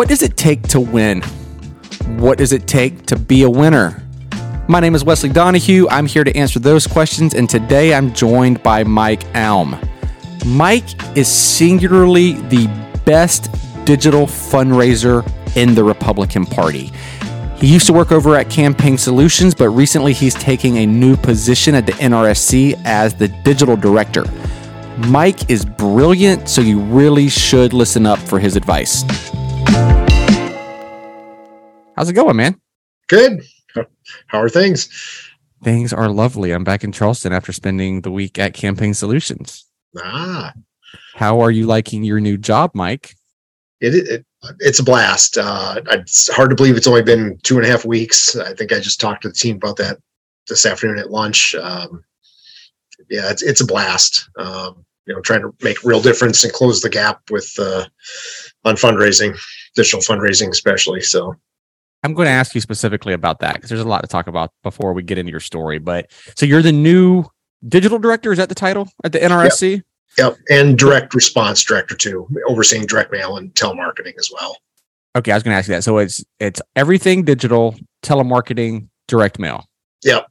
[0.00, 1.20] What does it take to win?
[2.16, 4.02] What does it take to be a winner?
[4.66, 5.86] My name is Wesley Donahue.
[5.90, 9.78] I'm here to answer those questions, and today I'm joined by Mike Alm.
[10.46, 10.88] Mike
[11.18, 12.66] is singularly the
[13.04, 13.50] best
[13.84, 15.22] digital fundraiser
[15.54, 16.90] in the Republican Party.
[17.58, 21.74] He used to work over at Campaign Solutions, but recently he's taking a new position
[21.74, 24.24] at the NRSC as the digital director.
[25.08, 29.04] Mike is brilliant, so you really should listen up for his advice.
[32.00, 32.58] How's it going, man?
[33.08, 33.42] Good.
[34.28, 34.88] How are things?
[35.62, 36.50] Things are lovely.
[36.50, 39.66] I'm back in Charleston after spending the week at Campaign Solutions.
[39.98, 40.54] Ah,
[41.16, 43.16] How are you liking your new job, Mike?
[43.82, 44.26] it, it
[44.60, 45.36] it's a blast.
[45.36, 48.34] Uh, it's hard to believe it's only been two and a half weeks.
[48.34, 49.98] I think I just talked to the team about that
[50.48, 51.54] this afternoon at lunch.
[51.54, 52.02] Um,
[53.10, 54.26] yeah, it's it's a blast.
[54.38, 57.84] Um, you know, trying to make real difference and close the gap with uh,
[58.64, 59.38] on fundraising,
[59.74, 61.02] digital fundraising, especially.
[61.02, 61.36] So
[62.02, 64.50] I'm going to ask you specifically about that because there's a lot to talk about
[64.62, 65.78] before we get into your story.
[65.78, 67.24] But so you're the new
[67.68, 68.32] digital director.
[68.32, 69.82] Is that the title at the NRSC?
[70.18, 74.56] Yep, and direct response director too, overseeing direct mail and telemarketing as well.
[75.16, 75.82] Okay, I was going to ask you that.
[75.84, 79.66] So it's it's everything digital, telemarketing, direct mail.
[80.02, 80.26] Yep.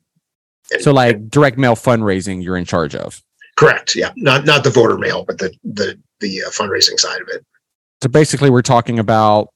[0.73, 3.21] And- So like direct mail fundraising, you're in charge of.
[3.57, 3.95] correct.
[3.95, 7.45] Yeah, not not the voter mail, but the the the uh, fundraising side of it.
[8.03, 9.49] So basically, we're talking about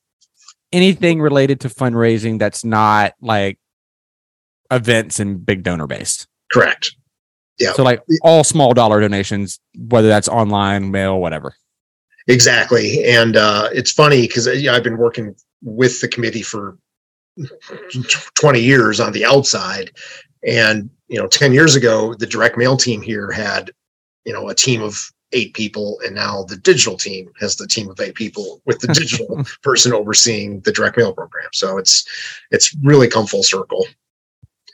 [0.74, 3.58] anything related to fundraising that's not like
[4.72, 6.28] events and big donor based.
[6.52, 6.96] Correct.
[7.60, 7.74] Yeah.
[7.74, 11.56] So like all small dollar donations, whether that's online, mail, whatever.
[12.28, 13.04] Exactly.
[13.06, 16.78] And uh, it's funny because yeah, I've been working with the committee for
[18.36, 19.92] 20 years on the outside.
[20.48, 23.72] And, you know, 10 years ago, the direct mail team here had,
[24.26, 26.00] you know, a team of eight people.
[26.06, 29.94] And now the digital team has the team of eight people with the digital person
[29.94, 31.50] overseeing the direct mail program.
[31.54, 32.06] So it's,
[32.52, 33.86] it's really come full circle.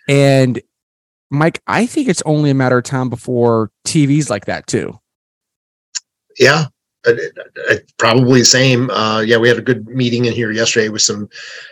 [0.07, 0.61] And
[1.29, 4.99] Mike, I think it's only a matter of time before TVs like that too.
[6.37, 6.65] Yeah.
[7.97, 8.89] Probably the same.
[8.89, 11.29] Uh, yeah, we had a good meeting in here yesterday with some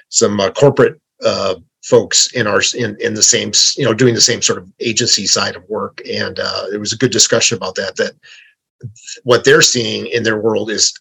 [0.10, 4.22] some uh, corporate uh, folks in our in in the same you know doing the
[4.22, 7.76] same sort of agency side of work, and uh, it was a good discussion about
[7.76, 7.98] that.
[7.98, 8.14] That
[9.24, 10.94] what they're seeing in their world is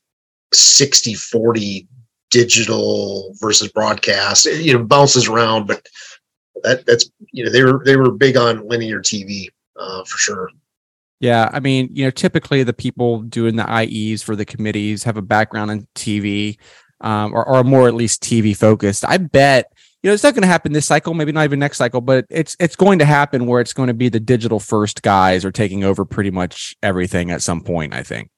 [0.53, 1.88] 60 40
[2.31, 4.47] digital versus broadcast.
[4.47, 5.87] It, you know, bounces around, but
[6.62, 9.48] that that's you know they were they were big on linear TV
[9.78, 10.50] uh, for sure.
[11.20, 15.16] Yeah, I mean, you know, typically the people doing the IEs for the committees have
[15.16, 16.58] a background in TV,
[17.00, 19.03] um, or, or more at least TV focused.
[19.06, 19.72] I bet
[20.06, 22.27] you know it's not going to happen this cycle, maybe not even next cycle, but
[22.31, 25.50] it's it's going to happen where it's going to be the digital first guys are
[25.50, 27.93] taking over pretty much everything at some point.
[27.93, 28.31] I think.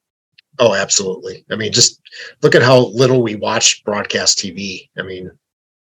[0.59, 1.45] Oh, absolutely.
[1.51, 2.01] I mean, just
[2.41, 4.89] look at how little we watch broadcast TV.
[4.97, 5.31] I mean,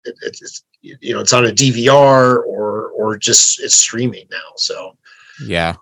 [0.05, 4.53] it, it's, it's you know it's on a DVR or or just it's streaming now.
[4.57, 4.95] So
[5.43, 5.77] Yeah.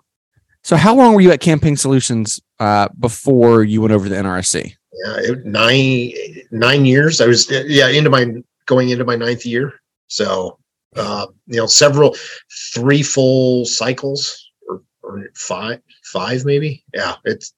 [0.62, 4.16] So how long were you at Campaign Solutions uh, before you went over to the
[4.16, 4.74] NRSC?
[5.04, 6.12] yeah, it, nine
[6.50, 7.20] nine years.
[7.20, 9.74] I was yeah into my going into my ninth year.
[10.12, 10.58] So
[10.96, 12.14] uh, you know, several
[12.74, 16.84] three full cycles or, or five five maybe.
[16.94, 17.54] Yeah, it's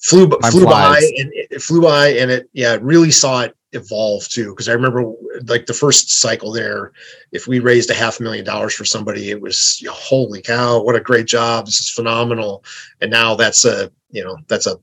[0.00, 3.54] flew Time flew by and it, it flew by and it yeah really saw it
[3.72, 5.12] evolve too because I remember
[5.46, 6.92] like the first cycle there
[7.32, 11.00] if we raised a half million dollars for somebody it was holy cow what a
[11.00, 12.64] great job this is phenomenal.
[13.02, 14.78] And now that's a you know that's a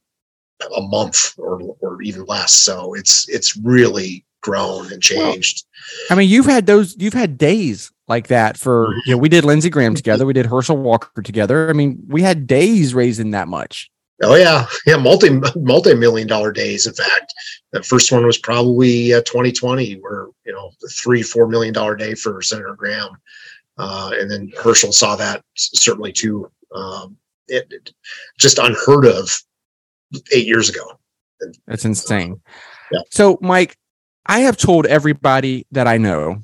[0.75, 2.53] a month or or even less.
[2.53, 5.66] So it's it's really grown and changed
[6.09, 9.44] I mean, you've had those, you've had days like that for, you know, we did
[9.44, 11.69] Lindsey Graham together, we did Herschel Walker together.
[11.69, 13.89] I mean, we had days raising that much.
[14.23, 17.34] oh yeah yeah multi multi-million dollar days in fact
[17.73, 21.97] the first one was probably uh, 2020 where you know the three four million dollar
[21.97, 23.09] day for senator graham
[23.78, 27.17] uh, and then herschel saw that certainly too um,
[27.50, 27.93] it, it
[28.37, 29.29] just unheard of
[30.34, 30.97] eight years ago
[31.67, 32.40] That's insane.
[32.91, 33.02] Yeah.
[33.11, 33.75] So, Mike,
[34.25, 36.43] I have told everybody that I know,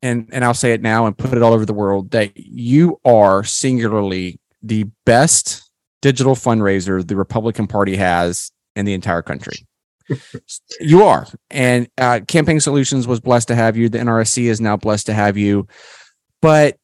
[0.00, 3.00] and and I'll say it now and put it all over the world that you
[3.04, 5.70] are singularly the best
[6.00, 9.66] digital fundraiser the Republican Party has in the entire country.
[10.80, 13.88] you are, and uh, Campaign Solutions was blessed to have you.
[13.88, 15.66] The NRSC is now blessed to have you,
[16.40, 16.76] but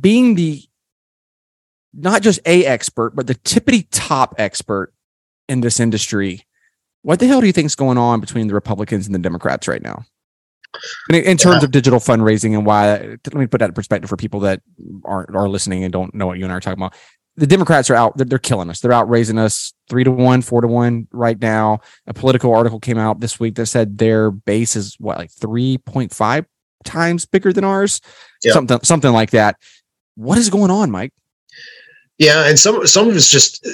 [0.00, 0.62] being the
[1.92, 4.92] not just a expert, but the tippity top expert
[5.48, 6.46] in this industry.
[7.04, 9.82] What the hell do you think's going on between the Republicans and the Democrats right
[9.82, 10.04] now?
[11.10, 11.66] In, in terms Yeah.
[11.66, 14.60] of digital fundraising and why, let me put that in perspective for people that
[15.04, 16.94] aren't are listening and don't know what you and I are talking about.
[17.36, 18.16] the Democrats are out.
[18.16, 18.80] They're, they're killing us.
[18.80, 21.80] They're out raising us three to one, four to one right now.
[22.06, 25.78] A Politico article came out this week that said their base is what like three
[25.78, 26.46] point five
[26.84, 28.00] times bigger than ours.
[28.42, 28.52] Yeah.
[28.52, 29.56] Something something like that.
[30.14, 31.12] What is going on, Mike?
[32.18, 33.66] Yeah, and some some of it's just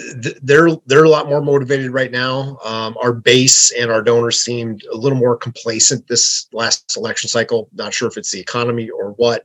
[0.43, 2.57] they're they're a lot more motivated right now.
[2.65, 7.69] Um, our base and our donors seemed a little more complacent this last election cycle.
[7.75, 9.45] Not sure if it's the economy or what.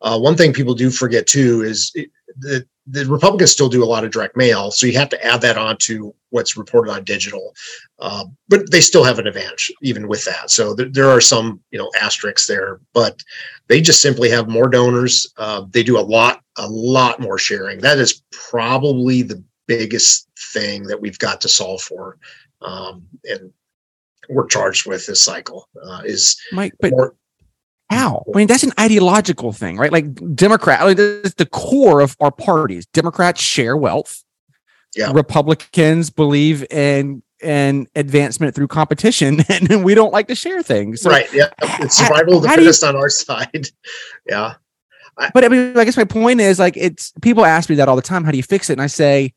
[0.00, 1.90] Uh, one thing people do forget too is
[2.38, 5.40] the the Republicans still do a lot of direct mail, so you have to add
[5.40, 7.54] that on to what's reported on digital.
[7.98, 10.50] Uh, but they still have an advantage even with that.
[10.50, 13.22] So there, there are some you know asterisks there, but
[13.66, 15.32] they just simply have more donors.
[15.36, 17.80] Uh, they do a lot a lot more sharing.
[17.80, 22.18] That is probably the biggest thing that we've got to solve for,
[22.62, 23.52] um, and
[24.28, 27.14] we're charged with this cycle uh, is Mike, but more.
[27.90, 28.24] How?
[28.32, 29.92] I mean, that's an ideological thing, right?
[29.92, 32.86] Like Democrat, like the core of our parties.
[32.86, 34.24] Democrats share wealth.
[34.96, 35.12] Yeah.
[35.12, 41.02] Republicans believe in in advancement through competition, and we don't like to share things.
[41.02, 41.32] So right.
[41.32, 41.48] Yeah.
[41.80, 43.68] It's survival of the do you- fittest on our side.
[44.26, 44.54] yeah.
[45.34, 47.96] but I mean, I guess my point is like it's people ask me that all
[47.96, 48.24] the time.
[48.24, 48.74] How do you fix it?
[48.74, 49.32] And I say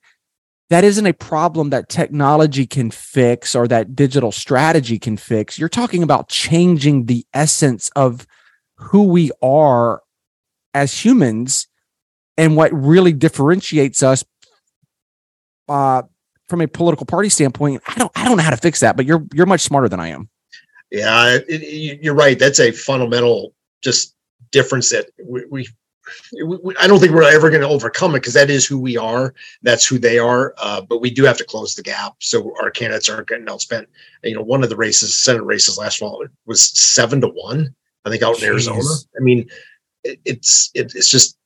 [0.69, 5.57] that isn't a problem that technology can fix or that digital strategy can fix.
[5.59, 8.27] You're talking about changing the essence of
[8.79, 10.01] who we are
[10.73, 11.67] as humans
[12.37, 14.23] and what really differentiates us
[15.67, 16.03] uh,
[16.47, 17.81] from a political party standpoint.
[17.87, 19.99] I don't I don't know how to fix that, but you're you're much smarter than
[19.99, 20.29] I am.
[20.91, 21.39] Yeah.
[21.47, 22.39] It, you're right.
[22.39, 23.53] That's a fundamental
[23.83, 24.15] just
[24.51, 25.69] difference that we, we-
[26.79, 29.35] I don't think we're ever going to overcome it because that is who we are.
[29.61, 30.55] That's who they are.
[30.57, 33.85] Uh, but we do have to close the gap so our candidates aren't getting outspent.
[34.23, 37.75] You know, one of the races, Senate races last fall, was seven to one.
[38.05, 38.81] I think out in Arizona.
[39.17, 39.49] I mean,
[40.03, 41.37] it, it's it, it's just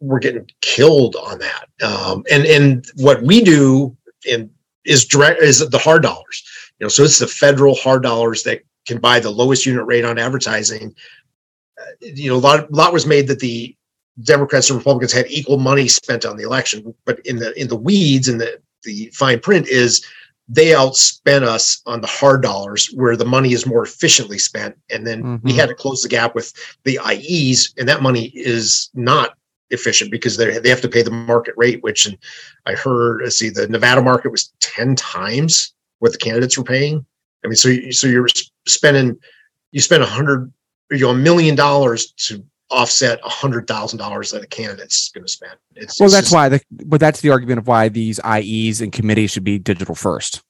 [0.00, 1.66] we're getting killed on that.
[1.82, 3.96] Um, and and what we do
[4.26, 4.50] in
[4.84, 6.44] is direct is the hard dollars.
[6.78, 10.04] You know, so it's the federal hard dollars that can buy the lowest unit rate
[10.04, 10.94] on advertising.
[11.80, 13.74] Uh, you know, a lot a lot was made that the
[14.22, 17.76] Democrats and Republicans had equal money spent on the election, but in the in the
[17.76, 20.04] weeds and the the fine print is
[20.48, 25.06] they outspent us on the hard dollars where the money is more efficiently spent, and
[25.06, 25.56] then we Mhm.
[25.56, 26.52] had to close the gap with
[26.84, 29.34] the IEs, and that money is not
[29.70, 32.18] efficient because they they have to pay the market rate, which and
[32.66, 37.04] I heard let's see the Nevada market was ten times what the candidates were paying.
[37.44, 38.28] I mean, so you, so you're
[38.66, 39.18] spending
[39.72, 40.52] you spend a hundred
[40.90, 45.24] you know a million dollars to offset a hundred thousand dollars that a candidate's going
[45.24, 45.52] to spend.
[45.76, 48.80] It's Well, it's that's just- why the but that's the argument of why these IEs
[48.80, 50.42] and committees should be digital first.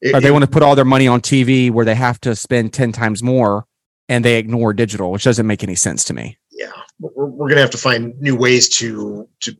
[0.00, 2.20] it- Or they it- want to put all their money on TV where they have
[2.22, 3.66] to spend 10 times more
[4.08, 6.38] and they ignore digital, which doesn't make any sense to me.
[6.50, 9.56] yeah, we're, we're going to have to find new ways to to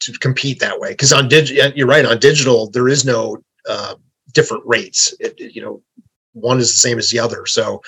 [0.00, 0.90] to compete that way.
[0.90, 2.04] Because on digital, you're right.
[2.04, 3.38] On digital, there is no
[3.68, 3.94] uh,
[4.34, 5.14] different rates.
[5.20, 5.82] It- you know,
[6.34, 7.46] one is the same as the other.
[7.46, 7.80] So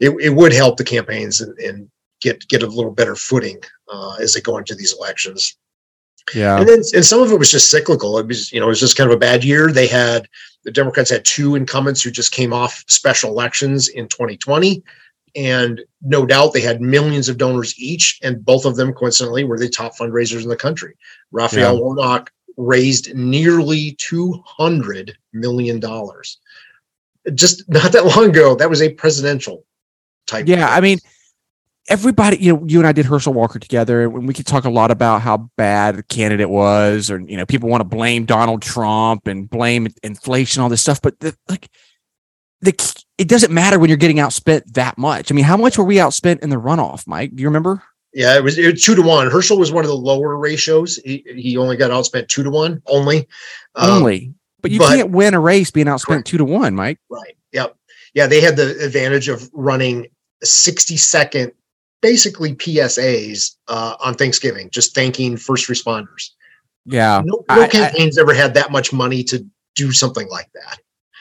[0.00, 1.90] it, it would help the campaigns and, and
[2.22, 3.60] get get a little better footing
[3.92, 5.56] uh, as they go into these elections.
[6.34, 6.58] Yeah.
[6.60, 8.16] and then and some of it was just cyclical.
[8.18, 9.72] It was you know it was just kind of a bad year.
[9.72, 10.28] They had
[10.64, 14.82] the Democrats had two incumbents who just came off special elections in 2020,
[15.34, 19.58] and no doubt they had millions of donors each, and both of them coincidentally were
[19.58, 20.94] the top fundraisers in the country.
[21.32, 21.80] Raphael Yeah.
[21.80, 26.38] Warnock raised nearly 200 million dollars.
[27.34, 29.64] Just not that long ago, that was a presidential
[30.28, 30.46] type.
[30.46, 30.68] Yeah.
[30.68, 30.98] I mean,
[31.88, 34.70] everybody, you know, you and I did Herschel Walker together and we could talk a
[34.70, 38.62] lot about how bad the candidate was, or, you know, people want to blame Donald
[38.62, 41.00] Trump and blame inflation, all this stuff.
[41.02, 41.68] But the, like,
[42.60, 42.72] the,
[43.18, 45.30] it doesn't matter when you're getting outspent that much.
[45.30, 47.34] I mean, how much were we outspent in the runoff, Mike?
[47.34, 47.82] Do you remember?
[48.14, 49.30] Yeah, it was, it was two to one.
[49.30, 50.96] Herschel was one of the lower ratios.
[51.04, 53.26] He, he only got outspent two to one only.
[53.74, 54.34] Um, Only.
[54.60, 56.26] But you but- can't win a race being outspent Correct.
[56.28, 56.98] two to one, Mike.
[57.08, 57.36] Right.
[57.52, 57.76] Yep.
[58.14, 60.06] Yeah, they had the advantage of running
[60.44, 61.52] 60 second,
[62.02, 66.30] basically PSAs uh, on Thanksgiving, just thanking first responders.
[66.84, 67.22] Yeah.
[67.24, 70.80] No, no I- campaigns ever had that much money to do something like that.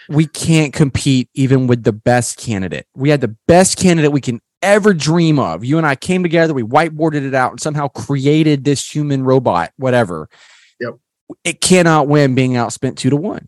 [0.10, 2.86] we can't compete even with the best candidate.
[2.96, 5.64] We had the best candidate we can ever dream of.
[5.64, 9.72] You and I came together, we whiteboarded it out and somehow created this human robot,
[9.78, 10.28] whatever.
[10.80, 10.98] Yep.
[11.46, 13.48] It cannot win being outspent two to one.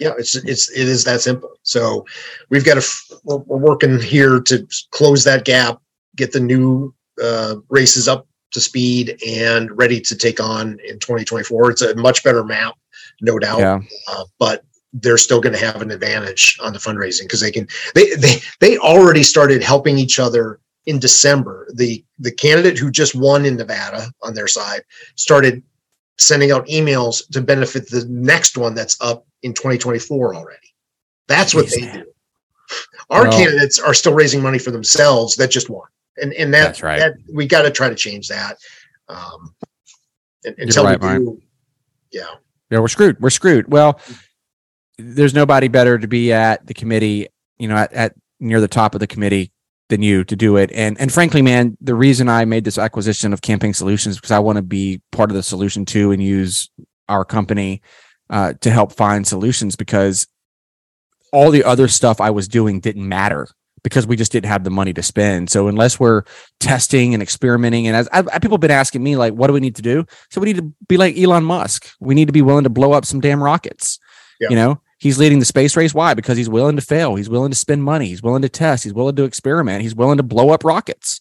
[0.00, 1.50] Yeah, it's it's it is that simple.
[1.62, 2.06] So
[2.48, 5.80] we've got to we're, we're working here to close that gap,
[6.16, 11.70] get the new uh, races up to speed and ready to take on in 2024.
[11.70, 12.74] It's a much better map,
[13.20, 13.60] no doubt.
[13.60, 13.80] Yeah.
[14.08, 14.64] uh, but
[14.94, 18.40] they're still going to have an advantage on the fundraising because they can they they
[18.60, 23.56] they already started helping each other in December, the the candidate who just won in
[23.56, 24.82] Nevada on their side
[25.14, 25.62] started
[26.20, 30.58] sending out emails to benefit the next one that's up in 2024 already.
[31.26, 32.04] That's what they do.
[33.08, 35.88] Our well, candidates are still raising money for themselves that just won.
[36.22, 36.98] And and that, that's right.
[36.98, 38.58] that we got to try to change that.
[39.08, 39.54] Um,
[40.44, 41.42] until right, we do,
[42.12, 42.26] yeah.
[42.70, 43.18] Yeah, we're screwed.
[43.20, 43.72] We're screwed.
[43.72, 44.00] Well,
[44.98, 48.94] there's nobody better to be at the committee, you know, at, at near the top
[48.94, 49.50] of the committee
[49.90, 50.70] than you to do it.
[50.72, 54.38] And and frankly, man, the reason I made this acquisition of Campaign Solutions because I
[54.38, 56.70] want to be part of the solution too and use
[57.08, 57.82] our company
[58.30, 60.26] uh, to help find solutions because
[61.32, 63.48] all the other stuff I was doing didn't matter
[63.82, 65.50] because we just didn't have the money to spend.
[65.50, 66.22] So unless we're
[66.58, 69.60] testing and experimenting, and as I, people have been asking me, like, what do we
[69.60, 70.06] need to do?
[70.30, 71.90] So we need to be like Elon Musk.
[72.00, 73.98] We need to be willing to blow up some damn rockets.
[74.40, 74.48] Yeah.
[74.50, 75.92] You know, he's leading the space race.
[75.92, 76.14] Why?
[76.14, 77.16] Because he's willing to fail.
[77.16, 78.06] He's willing to spend money.
[78.06, 78.84] He's willing to test.
[78.84, 79.82] He's willing to experiment.
[79.82, 81.20] He's willing to blow up rockets.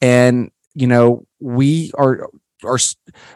[0.00, 2.28] And you know, we are
[2.64, 2.78] are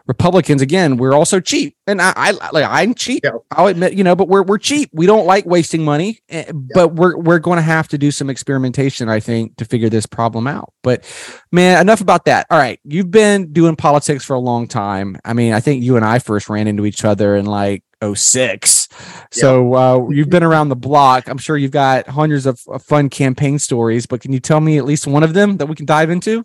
[0.07, 0.97] Republicans again.
[0.97, 3.23] We're also cheap, and I, I like I'm cheap.
[3.25, 3.33] Yeah.
[3.51, 4.91] I'll admit, you know, but we're we're cheap.
[4.93, 6.53] We don't like wasting money, eh, yeah.
[6.75, 10.07] but we're we're going to have to do some experimentation, I think, to figure this
[10.07, 10.73] problem out.
[10.83, 11.05] But
[11.53, 12.47] man, enough about that.
[12.51, 15.19] All right, you've been doing politics for a long time.
[15.25, 18.89] I mean, I think you and I first ran into each other in like 06.
[19.31, 21.29] So uh, you've been around the block.
[21.29, 24.79] I'm sure you've got hundreds of, of fun campaign stories, but can you tell me
[24.79, 26.45] at least one of them that we can dive into?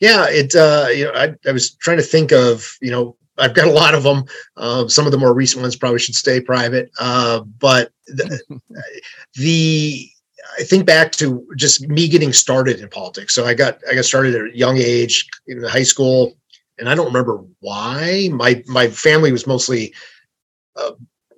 [0.00, 0.54] Yeah, it.
[0.54, 2.76] Uh, you know, I, I was trying to think of.
[2.80, 4.24] You know, I've got a lot of them.
[4.56, 6.90] Uh, some of the more recent ones probably should stay private.
[6.98, 8.60] Uh, but the,
[9.34, 10.08] the
[10.58, 13.34] I think back to just me getting started in politics.
[13.34, 16.36] So I got I got started at a young age in high school,
[16.78, 18.28] and I don't remember why.
[18.32, 19.94] My my family was mostly
[20.76, 20.92] uh,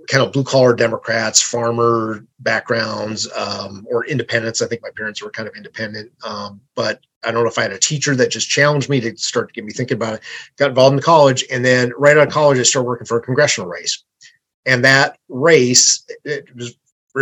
[0.09, 4.63] kind of blue collar Democrats, farmer backgrounds, um, or independents.
[4.63, 7.63] I think my parents were kind of independent, um, but I don't know if I
[7.63, 10.23] had a teacher that just challenged me to start to get me thinking about it.
[10.57, 13.23] Got involved in college, and then right out of college, I started working for a
[13.23, 14.05] congressional race.
[14.67, 16.77] And that race, it was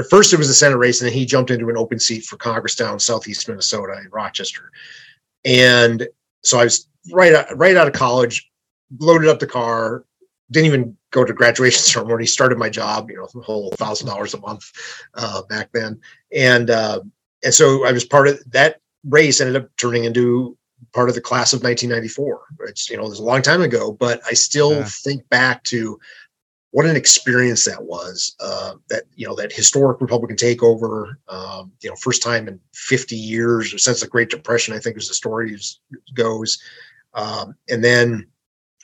[0.09, 2.37] first it was a Senate race, and then he jumped into an open seat for
[2.37, 4.71] Congress down southeast Minnesota in Rochester.
[5.45, 6.09] And
[6.43, 8.49] so I was right out, right out of college,
[8.99, 10.05] loaded up the car,
[10.53, 12.27] didn't even go to graduation ceremony.
[12.27, 14.71] Started my job, you know, the whole thousand dollars a month
[15.15, 16.01] uh, back then,
[16.35, 17.01] and uh,
[17.43, 19.41] and so I was part of that race.
[19.41, 20.57] Ended up turning into
[20.93, 22.69] part of the class of 1994.
[22.69, 24.85] It's you know, it was a long time ago, but I still yeah.
[24.85, 25.99] think back to
[26.73, 28.35] what an experience that was.
[28.41, 31.15] Uh, that you know, that historic Republican takeover.
[31.29, 34.75] Um, you know, first time in 50 years or since the Great Depression.
[34.75, 35.57] I think as the story
[36.15, 36.59] goes,
[37.15, 38.27] um, and then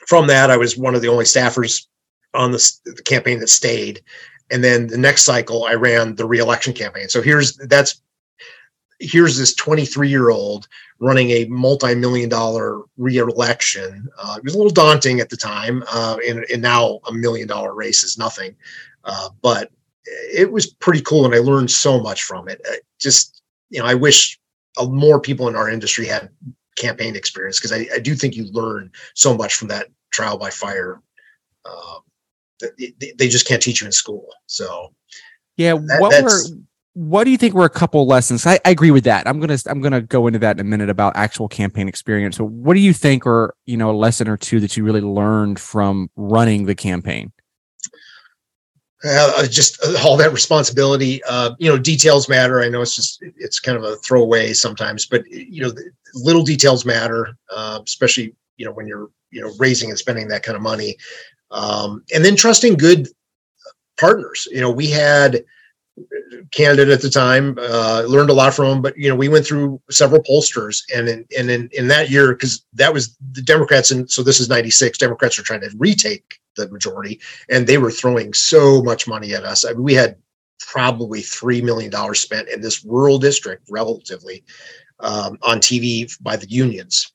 [0.09, 1.85] from that, I was one of the only staffers
[2.33, 4.01] on the, the campaign that stayed.
[4.49, 7.09] And then the next cycle, I ran the reelection campaign.
[7.09, 8.01] So here's that's
[8.99, 14.09] here's this 23 year old running a multi-million dollar reelection.
[14.17, 17.47] Uh, it was a little daunting at the time, uh, and, and, now a million
[17.47, 18.55] dollar race is nothing.
[19.05, 19.71] Uh, but
[20.33, 22.59] it was pretty cool, and I learned so much from it.
[22.67, 24.39] Uh, just you know, I wish
[24.87, 26.29] more people in our industry had
[26.75, 30.49] campaign experience because I, I, do think you learn so much from that trial by
[30.49, 31.01] fire.
[31.65, 31.99] Um,
[32.77, 34.27] they, they just can't teach you in school.
[34.47, 34.93] So
[35.57, 36.39] yeah, that, what were
[36.93, 38.45] what do you think were a couple lessons?
[38.45, 39.27] I, I, agree with that.
[39.27, 42.35] I'm gonna I'm gonna go into that in a minute about actual campaign experience.
[42.35, 45.01] So what do you think are you know a lesson or two that you really
[45.01, 47.31] learned from running the campaign?
[49.05, 51.23] Uh, just uh, all that responsibility.
[51.23, 52.61] Uh, you know, details matter.
[52.61, 55.71] I know it's just it's kind of a throwaway sometimes, but you know,
[56.15, 60.43] little details matter, uh, especially you know when you're you know raising and spending that
[60.43, 60.97] kind of money.
[61.51, 63.07] Um, and then trusting good
[63.99, 64.47] partners.
[64.51, 65.43] You know we had
[66.51, 69.45] candidate at the time uh, learned a lot from him but you know we went
[69.45, 70.83] through several pollsters.
[70.95, 74.39] And in and in, in that year because that was the democrats and so this
[74.39, 77.19] is 96 democrats are trying to retake the majority
[77.49, 79.65] and they were throwing so much money at us.
[79.65, 80.17] I mean, we had
[80.59, 84.43] probably $3 million spent in this rural district relatively
[84.99, 87.13] um, on tv by the unions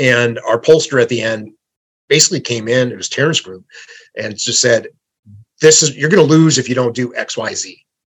[0.00, 1.52] and our pollster at the end
[2.08, 3.64] basically came in, it was Tarrance Group,
[4.16, 4.88] and just said,
[5.60, 7.76] This is you're gonna lose if you don't do XYZ.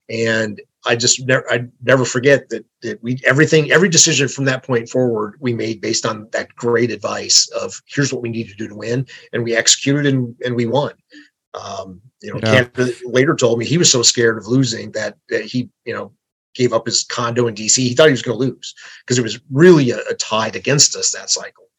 [0.08, 4.64] And I just never I never forget that that we everything, every decision from that
[4.64, 8.54] point forward we made based on that great advice of here's what we need to
[8.54, 9.06] do to win.
[9.32, 10.92] And we executed and, and we won.
[11.54, 12.64] Um, you know, yeah.
[12.64, 16.12] Canada later told me he was so scared of losing that, that he, you know,
[16.54, 17.76] gave up his condo in DC.
[17.76, 20.96] He thought he was going to lose because it was really a, a tide against
[20.96, 21.69] us that cycle.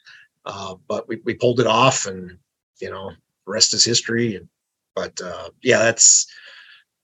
[0.45, 2.38] Uh, but we, we pulled it off and,
[2.79, 3.12] you know,
[3.45, 4.36] rest is history.
[4.36, 4.48] And,
[4.95, 6.25] but uh, yeah, that's,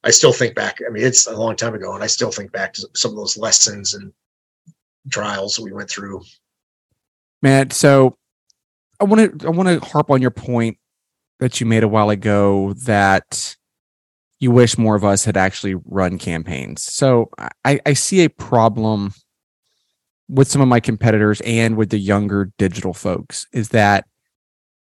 [0.04, 0.80] I still think back.
[0.86, 3.18] I mean, it's a long time ago and I still think back to some of
[3.18, 4.12] those lessons and
[5.10, 6.22] trials we went through.
[7.42, 8.18] Man, so
[9.00, 10.78] I want to I want to harp on your point
[11.40, 13.56] that you made a while ago that
[14.40, 16.84] you wish more of us had actually run campaigns.
[16.84, 17.30] So
[17.64, 19.14] I, I see a problem
[20.30, 24.06] with some of my competitors and with the younger digital folks is that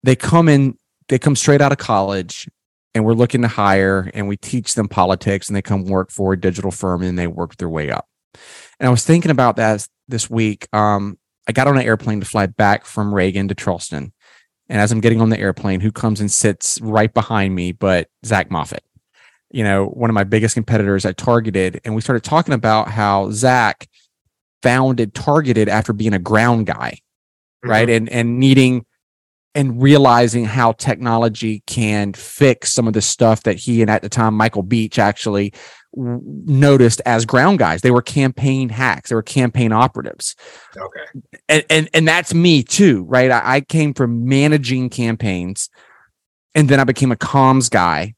[0.02, 0.76] they come in,
[1.08, 2.48] they come straight out of college
[2.94, 6.32] and we're looking to hire and we teach them politics and they come work for
[6.32, 8.06] a digital firm and they work their way up.
[8.78, 10.66] And I was thinking about that this week.
[10.72, 11.18] Um,
[11.48, 14.12] I got on an airplane to fly back from Reagan to Charleston.
[14.68, 18.08] And as I'm getting on the airplane, who comes and sits right behind me but
[18.24, 18.80] Zac Moffatt,
[19.50, 21.80] you know, one of my biggest competitors I targeted.
[21.84, 23.88] And we started talking about how Zach
[24.62, 26.98] founded Targeted after being a ground guy,
[27.64, 27.70] mm-hmm.
[27.70, 27.90] right?
[27.90, 28.84] And and needing
[29.54, 34.08] and realizing how technology can fix some of the stuff that he and at the
[34.08, 35.52] time Michael Beach actually
[35.96, 37.80] noticed as ground guys.
[37.80, 39.10] They were campaign hacks.
[39.10, 40.36] They were campaign operatives.
[40.76, 41.20] Okay.
[41.48, 43.30] And and, and that's me too, right?
[43.30, 45.68] I, I came from managing campaigns
[46.54, 48.14] and then I became a comms guy.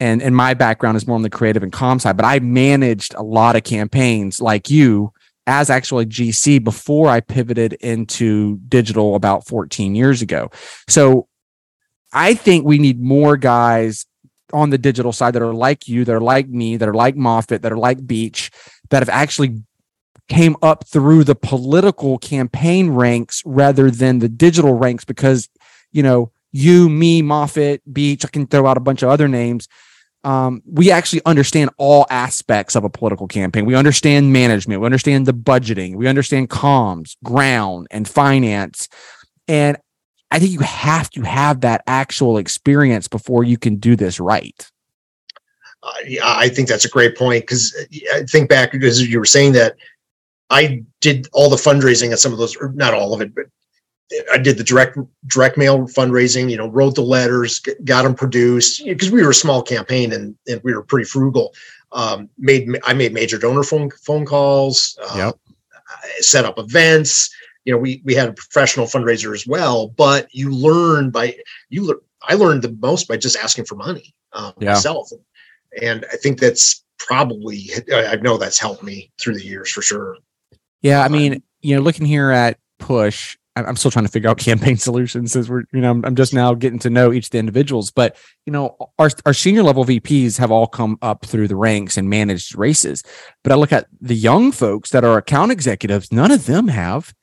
[0.00, 3.14] And and my background is more on the creative and comm side, but I managed
[3.14, 5.12] a lot of campaigns like you
[5.46, 10.50] as actually GC before I pivoted into digital about 14 years ago.
[10.88, 11.28] So
[12.12, 14.06] I think we need more guys
[14.52, 17.16] on the digital side that are like you, that are like me, that are like
[17.16, 18.50] Moffatt, that are like Beach,
[18.90, 19.62] that have actually
[20.28, 25.48] came up through the political campaign ranks rather than the digital ranks because,
[25.90, 29.68] you know, you, me, Moffatt, Beach, I can throw out a bunch of other names
[30.24, 33.66] um, we actually understand all aspects of a political campaign.
[33.66, 38.88] We understand management, we understand the budgeting, we understand comms, ground, and finance.
[39.48, 39.76] And
[40.30, 44.70] I think you have to have that actual experience before you can do this right.
[46.22, 49.52] I think that's a great point because uh, I think back as you were saying
[49.52, 49.74] that
[50.48, 53.46] I did all the fundraising at some of those, or not all of it, but
[54.32, 56.50] I did the direct direct mail fundraising.
[56.50, 60.34] You know, wrote the letters, got them produced because we were a small campaign and,
[60.46, 61.52] and we were pretty frugal.
[61.92, 64.98] Um, made I made major donor phone phone calls.
[65.02, 65.38] Uh, yep.
[66.18, 67.34] Set up events.
[67.64, 69.88] You know, we we had a professional fundraiser as well.
[69.88, 71.36] But you learn by
[71.68, 72.02] you.
[72.22, 74.72] I learned the most by just asking for money um, yeah.
[74.72, 75.10] myself,
[75.80, 80.16] and I think that's probably I know that's helped me through the years for sure.
[80.80, 84.38] Yeah, I mean, you know, looking here at Push, I'm still trying to figure out
[84.38, 87.38] campaign solutions as we're, you know, I'm, just now getting to know each of the
[87.38, 87.90] individuals.
[87.90, 91.96] But, you know, our, our senior level VPs have all come up through the ranks
[91.96, 93.02] and managed races.
[93.42, 97.14] But I look at the young folks that are account executives, none of them have.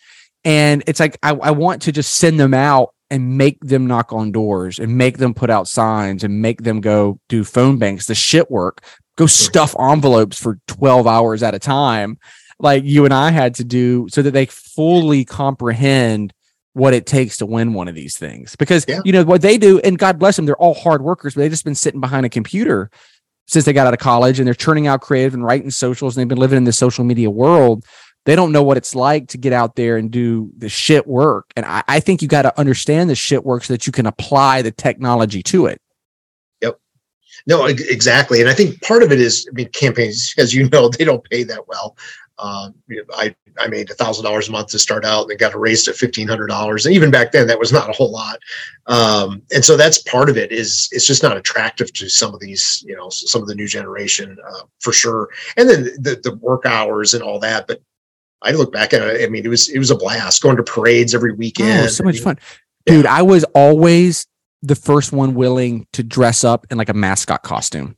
[0.46, 4.14] And it's like, I, I want to just send them out and make them knock
[4.14, 8.06] on doors and make them put out signs and make them go do phone banks,
[8.06, 8.84] the shit work,
[9.18, 12.18] go stuff envelopes for 12 hours at a time
[12.60, 16.34] like you and I had to do so that they fully comprehend
[16.74, 18.56] what it takes to win one of these things.
[18.56, 19.02] Because yeah.
[19.04, 21.52] you know what they do, and God bless them, they're all hard workers, but they've
[21.52, 22.90] just been sitting behind a computer
[23.48, 26.22] since they got out of college and they're churning out creative and writing socials and
[26.22, 27.84] they've been living in the social media world.
[28.26, 31.52] They don't know what it's like to get out there and do the shit work.
[31.56, 34.06] And I, I think you got to understand the shit work so that you can
[34.06, 35.82] apply the technology to it.
[36.62, 36.80] Yep.
[37.48, 38.40] No, exactly.
[38.42, 41.24] And I think part of it is, I mean, campaigns, as you know, they don't
[41.24, 41.98] pay that well.
[42.40, 42.74] Um,
[43.16, 45.94] I I made a thousand dollars a month to start out, and got raised to
[45.94, 46.86] fifteen hundred dollars.
[46.86, 48.40] And even back then, that was not a whole lot.
[48.88, 50.52] Um, and so that's part of it.
[50.52, 53.68] Is it's just not attractive to some of these, you know, some of the new
[53.68, 55.30] generation uh, for sure.
[55.58, 57.68] And then the the work hours and all that.
[57.68, 57.82] But
[58.42, 59.26] I look back at it.
[59.26, 61.86] I mean, it was it was a blast going to parades every weekend.
[61.86, 62.40] Oh, so much fun,
[62.86, 63.06] dude.
[63.06, 63.14] Yeah.
[63.14, 64.26] I was always
[64.62, 67.96] the first one willing to dress up in like a mascot costume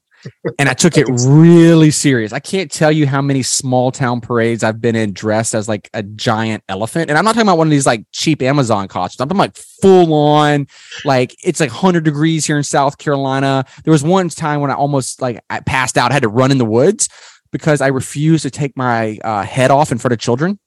[0.60, 2.34] and I took it really serious.
[2.34, 5.90] I can't tell you how many small town parades I've been in dressed as like
[5.94, 7.10] a giant elephant.
[7.10, 9.22] And I'm not talking about one of these like cheap Amazon costumes.
[9.22, 10.68] I'm talking like full on,
[11.06, 13.66] like it's like 100 degrees here in South Carolina.
[13.84, 16.52] There was one time when I almost like I passed out, I had to run
[16.52, 17.10] in the woods
[17.52, 20.60] because I refused to take my uh, head off in front of children.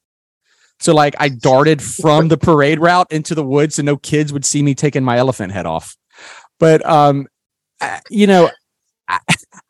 [0.80, 4.44] So like I darted from the parade route into the woods so no kids would
[4.44, 5.96] see me taking my elephant head off.
[6.58, 7.26] But um,
[8.10, 8.50] you know,
[9.08, 9.18] I,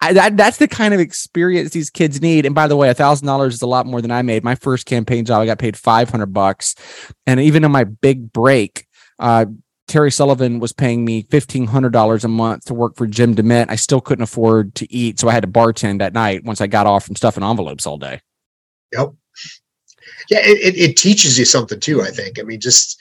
[0.04, 2.44] I, that, that's the kind of experience these kids need.
[2.44, 4.44] And by the way, a thousand dollars is a lot more than I made.
[4.44, 6.74] My first campaign job, I got paid 500 bucks.
[7.26, 8.86] And even in my big break,
[9.18, 9.46] uh,
[9.88, 13.66] Terry Sullivan was paying me $1,500 a month to work for Jim DeMint.
[13.70, 15.18] I still couldn't afford to eat.
[15.18, 17.96] So I had to bartend at night once I got off from stuffing envelopes all
[17.96, 18.20] day.
[18.92, 19.14] Yep.
[20.28, 20.40] Yeah.
[20.42, 22.38] It, it teaches you something too, I think.
[22.38, 23.00] I mean, just,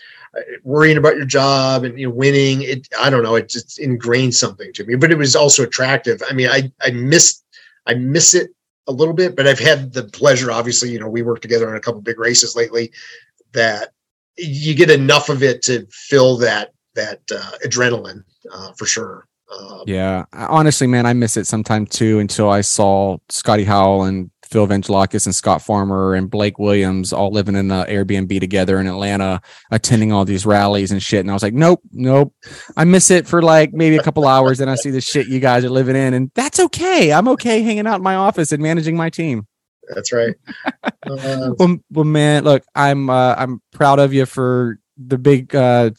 [0.63, 4.33] worrying about your job and you know winning it i don't know it just ingrained
[4.33, 7.43] something to me but it was also attractive i mean i i miss
[7.85, 8.49] i miss it
[8.87, 11.75] a little bit, but I've had the pleasure, obviously, you know, we worked together on
[11.75, 12.91] a couple big races lately
[13.53, 13.91] that
[14.37, 19.27] you get enough of it to fill that that uh, adrenaline uh, for sure.
[19.51, 24.31] Um, yeah, honestly, man, I miss it sometime too until I saw Scotty Howell and
[24.53, 28.85] Phil Evangelakis and Scott Farmer and Blake Williams all living in the Airbnb together in
[28.85, 31.21] Atlanta, attending all these rallies and shit.
[31.21, 32.35] And I was like, nope, nope.
[32.77, 34.59] I miss it for like maybe a couple hours.
[34.59, 37.11] And I see the shit you guys are living in, and that's okay.
[37.11, 39.47] I'm okay hanging out in my office and managing my team.
[39.89, 40.35] That's right.
[41.05, 45.91] Uh, well, well, man, look, I'm uh, I'm proud of you for the big uh,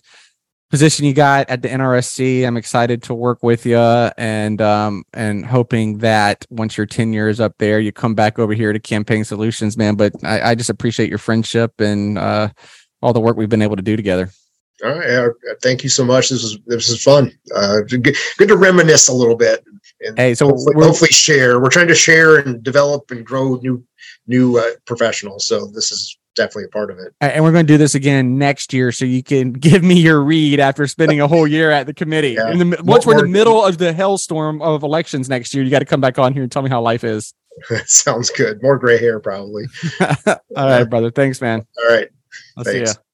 [0.74, 2.44] position you got at the NRSC.
[2.44, 7.38] I'm excited to work with you and um and hoping that once your tenure is
[7.38, 9.94] up there, you come back over here to Campaign Solutions, man.
[9.94, 12.48] But I, I just appreciate your friendship and uh
[13.02, 14.30] all the work we've been able to do together.
[14.84, 15.08] All right.
[15.08, 15.28] Uh,
[15.62, 16.30] thank you so much.
[16.30, 17.30] This was this was fun.
[17.54, 19.64] Uh, good, good to reminisce a little bit.
[20.00, 21.60] And hey, so hopefully, hopefully, share.
[21.60, 23.84] We're trying to share and develop and grow new
[24.26, 25.46] new uh, professionals.
[25.46, 27.14] So this is definitely a part of it.
[27.20, 30.20] And we're going to do this again next year, so you can give me your
[30.23, 32.33] read after spending a whole year at the committee.
[32.33, 32.51] Yeah.
[32.51, 35.70] In the, once we're in the middle of the hellstorm of elections next year, you
[35.70, 37.35] got to come back on here and tell me how life is.
[37.87, 38.62] Sounds good.
[38.62, 39.64] More gray hair, probably.
[40.27, 41.11] All right, brother.
[41.11, 41.66] Thanks, man.
[41.79, 42.09] All right.
[42.57, 42.92] I'll Thanks.
[42.92, 43.05] see you.